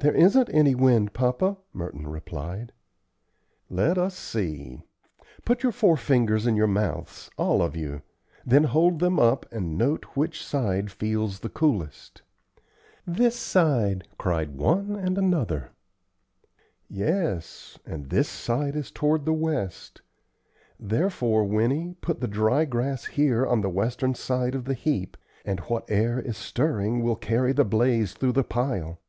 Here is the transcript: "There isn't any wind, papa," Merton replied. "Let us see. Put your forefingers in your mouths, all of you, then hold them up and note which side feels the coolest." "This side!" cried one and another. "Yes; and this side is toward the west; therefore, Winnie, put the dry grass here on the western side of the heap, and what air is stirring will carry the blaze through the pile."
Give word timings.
"There 0.00 0.14
isn't 0.14 0.48
any 0.50 0.76
wind, 0.76 1.12
papa," 1.12 1.56
Merton 1.72 2.06
replied. 2.06 2.70
"Let 3.68 3.98
us 3.98 4.16
see. 4.16 4.82
Put 5.44 5.64
your 5.64 5.72
forefingers 5.72 6.46
in 6.46 6.54
your 6.54 6.68
mouths, 6.68 7.30
all 7.36 7.60
of 7.60 7.74
you, 7.74 8.02
then 8.46 8.62
hold 8.62 9.00
them 9.00 9.18
up 9.18 9.44
and 9.52 9.76
note 9.76 10.04
which 10.14 10.46
side 10.46 10.92
feels 10.92 11.40
the 11.40 11.48
coolest." 11.48 12.22
"This 13.08 13.34
side!" 13.34 14.06
cried 14.18 14.54
one 14.56 14.94
and 14.94 15.18
another. 15.18 15.70
"Yes; 16.88 17.76
and 17.84 18.08
this 18.08 18.28
side 18.28 18.76
is 18.76 18.92
toward 18.92 19.24
the 19.24 19.32
west; 19.34 20.00
therefore, 20.78 21.42
Winnie, 21.44 21.96
put 22.00 22.20
the 22.20 22.28
dry 22.28 22.64
grass 22.64 23.04
here 23.06 23.44
on 23.44 23.62
the 23.62 23.68
western 23.68 24.14
side 24.14 24.54
of 24.54 24.64
the 24.64 24.74
heap, 24.74 25.16
and 25.44 25.58
what 25.58 25.90
air 25.90 26.20
is 26.20 26.36
stirring 26.36 27.02
will 27.02 27.16
carry 27.16 27.52
the 27.52 27.64
blaze 27.64 28.12
through 28.14 28.30
the 28.34 28.44
pile." 28.44 29.00